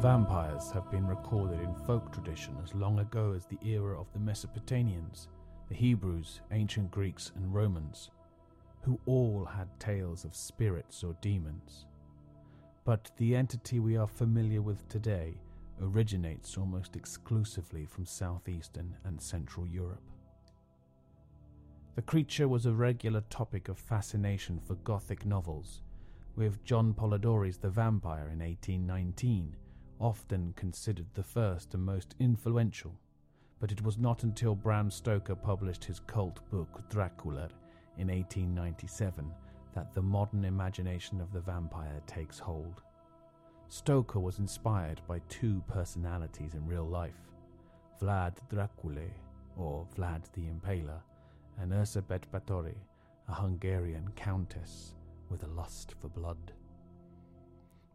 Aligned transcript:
Vampires 0.00 0.70
have 0.70 0.88
been 0.92 1.08
recorded 1.08 1.58
in 1.58 1.74
folk 1.74 2.12
tradition 2.12 2.56
as 2.62 2.72
long 2.72 3.00
ago 3.00 3.32
as 3.32 3.46
the 3.46 3.58
era 3.68 4.00
of 4.00 4.06
the 4.12 4.18
Mesopotamians, 4.20 5.26
the 5.68 5.74
Hebrews, 5.74 6.40
ancient 6.52 6.92
Greeks, 6.92 7.32
and 7.34 7.52
Romans, 7.52 8.10
who 8.82 9.00
all 9.06 9.44
had 9.44 9.66
tales 9.80 10.24
of 10.24 10.36
spirits 10.36 11.02
or 11.02 11.16
demons. 11.20 11.86
But 12.84 13.10
the 13.16 13.34
entity 13.34 13.80
we 13.80 13.96
are 13.96 14.06
familiar 14.06 14.62
with 14.62 14.88
today 14.88 15.34
originates 15.82 16.56
almost 16.56 16.94
exclusively 16.94 17.84
from 17.84 18.06
southeastern 18.06 18.96
and 19.02 19.20
central 19.20 19.66
Europe. 19.66 20.12
The 21.96 22.02
creature 22.02 22.46
was 22.46 22.66
a 22.66 22.72
regular 22.72 23.22
topic 23.30 23.68
of 23.68 23.76
fascination 23.76 24.60
for 24.60 24.76
Gothic 24.76 25.26
novels, 25.26 25.82
with 26.36 26.62
John 26.62 26.94
Polidori's 26.94 27.58
The 27.58 27.68
Vampire 27.68 28.30
in 28.32 28.38
1819 28.38 29.56
often 30.00 30.52
considered 30.56 31.06
the 31.14 31.22
first 31.22 31.74
and 31.74 31.84
most 31.84 32.14
influential, 32.20 32.94
but 33.60 33.72
it 33.72 33.82
was 33.82 33.98
not 33.98 34.22
until 34.22 34.54
Bram 34.54 34.90
Stoker 34.90 35.34
published 35.34 35.84
his 35.84 36.00
cult 36.00 36.40
book 36.50 36.82
Dracula 36.88 37.48
in 37.98 38.08
1897 38.08 39.32
that 39.74 39.94
the 39.94 40.02
modern 40.02 40.44
imagination 40.44 41.20
of 41.20 41.32
the 41.32 41.40
vampire 41.40 42.00
takes 42.06 42.38
hold. 42.38 42.80
Stoker 43.68 44.20
was 44.20 44.38
inspired 44.38 45.00
by 45.06 45.20
two 45.28 45.62
personalities 45.68 46.54
in 46.54 46.66
real 46.66 46.86
life 46.86 47.28
Vlad 48.00 48.36
Dracula, 48.48 49.08
or 49.56 49.86
Vlad 49.96 50.22
the 50.32 50.42
Impaler, 50.42 51.00
and 51.60 51.72
Erzsébet 51.72 52.22
Báthory, 52.32 52.76
a 53.28 53.34
Hungarian 53.34 54.08
countess 54.14 54.94
with 55.28 55.42
a 55.42 55.48
lust 55.48 55.94
for 56.00 56.08
blood. 56.08 56.52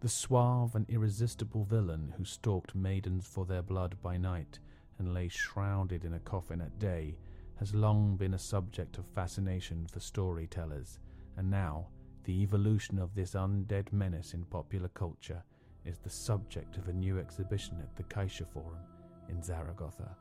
The 0.03 0.09
suave 0.09 0.75
and 0.75 0.85
irresistible 0.89 1.63
villain 1.63 2.13
who 2.17 2.25
stalked 2.25 2.75
maidens 2.75 3.25
for 3.25 3.45
their 3.45 3.61
blood 3.61 3.95
by 4.01 4.17
night 4.17 4.59
and 4.99 5.13
lay 5.13 5.29
shrouded 5.29 6.03
in 6.03 6.15
a 6.15 6.19
coffin 6.19 6.59
at 6.59 6.77
day 6.77 7.15
has 7.55 7.73
long 7.73 8.17
been 8.17 8.33
a 8.33 8.37
subject 8.37 8.97
of 8.97 9.05
fascination 9.05 9.87
for 9.87 10.01
storytellers, 10.01 10.99
and 11.37 11.49
now 11.49 11.87
the 12.25 12.41
evolution 12.41 12.99
of 12.99 13.15
this 13.15 13.31
undead 13.33 13.93
menace 13.93 14.33
in 14.33 14.43
popular 14.43 14.89
culture 14.89 15.41
is 15.85 15.99
the 15.99 16.09
subject 16.09 16.75
of 16.75 16.89
a 16.89 16.93
new 16.93 17.17
exhibition 17.17 17.77
at 17.79 17.95
the 17.95 18.03
CaixaForum 18.03 18.83
in 19.29 19.41
Zaragoza. 19.41 20.17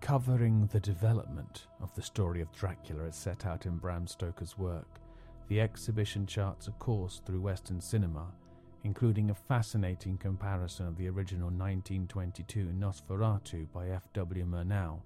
Covering 0.00 0.66
the 0.68 0.80
development 0.80 1.66
of 1.82 1.94
the 1.94 2.00
story 2.00 2.40
of 2.40 2.50
Dracula 2.52 3.08
as 3.08 3.16
set 3.16 3.44
out 3.44 3.66
in 3.66 3.76
Bram 3.76 4.06
Stoker's 4.06 4.56
work, 4.56 5.00
the 5.48 5.60
exhibition 5.60 6.24
charts 6.24 6.68
a 6.68 6.72
course 6.72 7.20
through 7.26 7.42
Western 7.42 7.78
cinema, 7.78 8.32
including 8.84 9.30
a 9.30 9.34
fascinating 9.34 10.16
comparison 10.18 10.86
of 10.86 10.96
the 10.96 11.08
original 11.08 11.48
1922 11.48 12.72
Nosferatu 12.78 13.66
by 13.72 13.88
F.W. 13.90 14.44
Murnau 14.44 15.00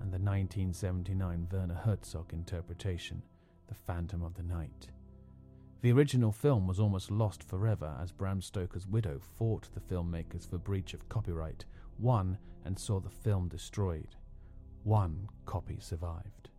and 0.00 0.12
the 0.12 0.18
1979 0.18 1.48
Werner 1.50 1.74
Herzog 1.74 2.32
interpretation, 2.32 3.22
The 3.66 3.74
Phantom 3.74 4.22
of 4.22 4.34
the 4.34 4.42
Night. 4.42 4.88
The 5.82 5.92
original 5.92 6.32
film 6.32 6.66
was 6.66 6.80
almost 6.80 7.10
lost 7.10 7.42
forever 7.42 7.96
as 8.00 8.12
Bram 8.12 8.40
Stoker's 8.40 8.86
widow 8.86 9.20
fought 9.38 9.68
the 9.74 9.80
filmmakers 9.80 10.48
for 10.48 10.58
breach 10.58 10.94
of 10.94 11.08
copyright, 11.08 11.64
won, 11.98 12.38
and 12.64 12.78
saw 12.78 13.00
the 13.00 13.10
film 13.10 13.48
destroyed. 13.48 14.16
One 14.84 15.28
copy 15.46 15.78
survived. 15.80 16.50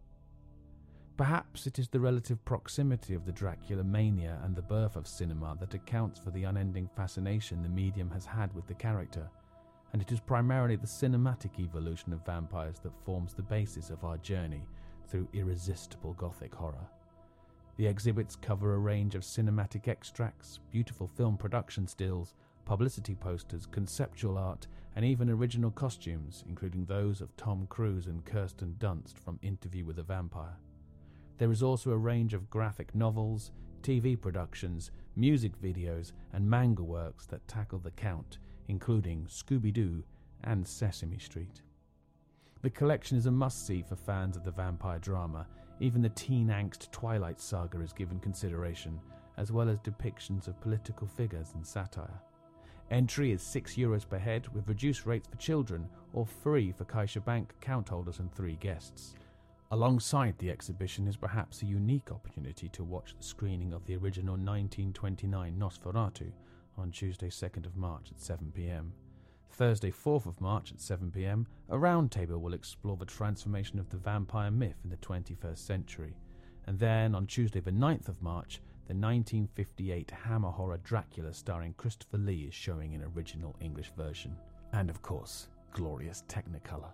Perhaps 1.18 1.66
it 1.66 1.80
is 1.80 1.88
the 1.88 2.00
relative 2.00 2.46
proximity 2.46 3.16
of 3.16 3.26
the 3.26 3.32
Dracula 3.32 3.84
mania 3.84 4.38
and 4.44 4.56
the 4.56 4.62
birth 4.62 4.96
of 4.96 5.08
cinema 5.08 5.58
that 5.60 5.74
accounts 5.74 6.20
for 6.20 6.30
the 6.30 6.44
unending 6.44 6.88
fascination 6.96 7.64
the 7.64 7.70
medium 7.70 8.12
has 8.12 8.24
had 8.24 8.54
with 8.54 8.68
the 8.68 8.76
character, 8.76 9.28
and 9.94 10.02
it 10.02 10.12
is 10.12 10.20
primarily 10.20 10.76
the 10.76 10.86
cinematic 10.86 11.60
evolution 11.60 12.14
of 12.14 12.24
vampires 12.24 12.78
that 12.84 13.04
forms 13.04 13.34
the 13.34 13.42
basis 13.42 13.90
of 13.90 14.04
our 14.04 14.18
journey 14.18 14.62
through 15.08 15.28
irresistible 15.34 16.14
Gothic 16.14 16.54
horror. 16.54 16.88
The 17.78 17.88
exhibits 17.88 18.36
cover 18.36 18.76
a 18.76 18.78
range 18.78 19.16
of 19.16 19.24
cinematic 19.24 19.88
extracts, 19.88 20.60
beautiful 20.72 21.08
film 21.08 21.36
production 21.36 21.88
stills, 21.88 22.36
publicity 22.64 23.16
posters, 23.16 23.66
conceptual 23.66 24.38
art, 24.38 24.68
and 24.96 25.04
even 25.04 25.32
original 25.32 25.72
costumes, 25.72 26.44
including 26.48 26.86
those 26.86 27.22
of 27.22 27.36
Tom 27.38 27.66
Cruise 27.70 28.06
and 28.06 28.24
Kirsten 28.24 28.76
Dunst 28.78 29.18
from 29.18 29.40
Interview 29.42 29.84
with 29.84 29.98
a 29.98 30.04
Vampire. 30.04 30.58
There 31.38 31.52
is 31.52 31.64
also 31.64 31.92
a 31.92 31.98
range 31.98 32.34
of 32.34 32.50
graphic 32.50 32.94
novels, 32.96 33.52
TV 33.82 34.20
productions, 34.20 34.92
music 35.16 35.60
videos, 35.62 36.12
and 36.34 36.50
manga 36.50 36.84
works 36.84 37.26
that 37.28 37.48
tackle 37.48 37.80
the 37.80 37.92
Count, 37.92 38.40
including 38.68 39.26
Scooby 39.28 39.72
Doo 39.72 40.04
and 40.44 40.68
Sesame 40.68 41.20
Street. 41.20 41.62
The 42.62 42.70
collection 42.70 43.18
is 43.18 43.28
a 43.28 43.32
must 43.32 43.66
see 43.68 43.84
for 43.84 43.96
fans 43.96 44.36
of 44.36 44.44
the 44.44 44.52
vampire 44.52 45.00
drama 45.00 45.48
even 45.80 46.02
the 46.02 46.10
teen 46.10 46.48
angst 46.48 46.90
Twilight 46.92 47.40
saga 47.40 47.80
is 47.82 47.94
given 47.94 48.20
consideration, 48.20 49.00
as 49.38 49.52
well 49.52 49.70
as 49.70 49.80
depictions 49.80 50.48
of 50.48 50.60
political 50.62 51.08
figures 51.08 51.52
and 51.54 51.66
satire. 51.66 52.20
Entry 52.90 53.32
is 53.32 53.42
6 53.44 53.76
euros 53.76 54.08
per 54.08 54.18
head 54.18 54.48
with 54.56 54.68
reduced 54.68 55.06
rates 55.06 55.28
for 55.28 55.38
children 55.38 55.88
or 56.14 56.26
free 56.26 56.72
for 56.72 56.86
CaixaBank 56.86 57.52
account 57.52 57.90
holders 57.90 58.20
and 58.20 58.34
three 58.34 58.56
guests. 58.56 59.14
Alongside 59.70 60.38
the 60.38 60.50
exhibition 60.50 61.10
is 61.10 61.18
perhaps 61.18 61.62
a 61.62 61.66
unique 61.66 62.10
opportunity 62.10 62.70
to 62.70 62.86
watch 62.86 63.14
the 63.18 63.24
screening 63.24 63.74
of 63.74 63.86
the 63.86 63.98
original 63.98 64.36
1929 64.36 65.60
Nosferatu 65.60 66.32
on 66.78 66.90
Tuesday 66.90 67.28
2nd 67.28 67.66
of 67.66 67.76
March 67.76 68.10
at 68.10 68.20
7 68.20 68.50
pm. 68.54 68.94
Thursday, 69.52 69.92
4th 69.92 70.26
of 70.26 70.40
March 70.40 70.72
at 70.72 70.80
7 70.80 71.12
pm, 71.12 71.46
a 71.68 71.76
roundtable 71.76 72.40
will 72.40 72.54
explore 72.54 72.96
the 72.96 73.06
transformation 73.06 73.78
of 73.78 73.90
the 73.90 73.98
vampire 73.98 74.52
myth 74.52 74.78
in 74.86 74.90
the 74.90 74.98
21st 74.98 75.58
century. 75.58 76.16
And 76.66 76.80
then 76.80 77.14
on 77.14 77.28
Tuesday, 77.28 77.60
the 77.60 77.72
9th 77.72 78.08
of 78.08 78.22
March, 78.22 78.62
the 78.88 78.94
1958 78.94 80.12
Hammer 80.12 80.52
horror 80.52 80.80
Dracula 80.82 81.34
starring 81.34 81.74
Christopher 81.74 82.20
Lee 82.20 82.46
is 82.48 82.54
showing 82.54 82.94
in 82.94 83.04
original 83.04 83.54
English 83.60 83.92
version. 83.98 84.38
And 84.72 84.90
of 84.90 85.02
course, 85.02 85.50
glorious 85.74 86.24
Technicolor. 86.30 86.92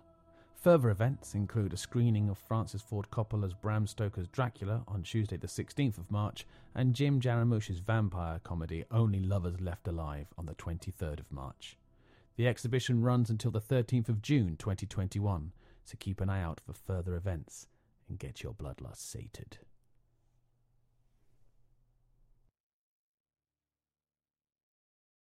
Further 0.64 0.88
events 0.88 1.34
include 1.34 1.74
a 1.74 1.76
screening 1.76 2.30
of 2.30 2.38
Francis 2.38 2.80
Ford 2.80 3.10
Coppola's 3.10 3.52
Bram 3.52 3.86
Stoker's 3.86 4.28
Dracula 4.28 4.82
on 4.88 5.02
Tuesday, 5.02 5.36
the 5.36 5.46
16th 5.46 5.98
of 5.98 6.10
March, 6.10 6.46
and 6.74 6.94
Jim 6.94 7.20
Jarmusch's 7.20 7.80
vampire 7.80 8.40
comedy 8.42 8.82
Only 8.90 9.20
Lovers 9.20 9.60
Left 9.60 9.86
Alive 9.86 10.28
on 10.38 10.46
the 10.46 10.54
23rd 10.54 11.20
of 11.20 11.30
March. 11.30 11.76
The 12.36 12.48
exhibition 12.48 13.02
runs 13.02 13.28
until 13.28 13.50
the 13.50 13.60
13th 13.60 14.08
of 14.08 14.22
June 14.22 14.56
2021, 14.56 15.52
so 15.84 15.96
keep 16.00 16.22
an 16.22 16.30
eye 16.30 16.42
out 16.42 16.62
for 16.64 16.72
further 16.72 17.14
events 17.14 17.68
and 18.08 18.18
get 18.18 18.42
your 18.42 18.54
bloodlust 18.54 19.02
sated. 19.02 19.58